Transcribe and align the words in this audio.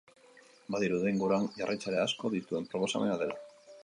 Badirudi 0.75 1.11
inguruan 1.11 1.45
jarraitzaile 1.57 1.99
asko 2.05 2.31
dituen 2.37 2.65
proposamena 2.73 3.19
dela. 3.23 3.37